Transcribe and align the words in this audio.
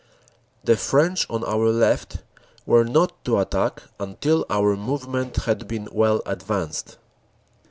The 0.63 0.77
French 0.77 1.27
on 1.29 1.43
our 1.43 1.69
left 1.69 2.23
were 2.65 2.83
not 2.83 3.23
to 3.25 3.37
attack 3.37 3.83
until 3.99 4.47
our 4.49 4.75
move 4.75 5.07
ment 5.07 5.35
had 5.45 5.67
been 5.67 5.87
well 5.91 6.23
advanced. 6.25 6.97